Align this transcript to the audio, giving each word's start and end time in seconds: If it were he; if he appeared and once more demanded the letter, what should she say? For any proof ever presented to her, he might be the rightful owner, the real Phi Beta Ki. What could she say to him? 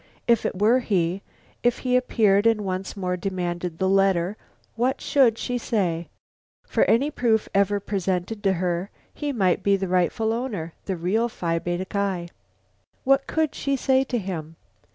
If 0.25 0.47
it 0.47 0.57
were 0.59 0.79
he; 0.79 1.21
if 1.61 1.77
he 1.85 1.95
appeared 1.95 2.47
and 2.47 2.61
once 2.61 2.97
more 2.97 3.15
demanded 3.15 3.77
the 3.77 3.87
letter, 3.87 4.35
what 4.75 4.99
should 4.99 5.37
she 5.37 5.59
say? 5.59 6.09
For 6.65 6.83
any 6.85 7.11
proof 7.11 7.47
ever 7.53 7.79
presented 7.79 8.41
to 8.45 8.53
her, 8.53 8.89
he 9.13 9.31
might 9.31 9.61
be 9.61 9.77
the 9.77 9.87
rightful 9.87 10.33
owner, 10.33 10.73
the 10.85 10.97
real 10.97 11.29
Phi 11.29 11.59
Beta 11.59 11.85
Ki. 11.85 12.33
What 13.03 13.27
could 13.27 13.53
she 13.53 13.75
say 13.75 14.03
to 14.05 14.17
him? 14.17 14.55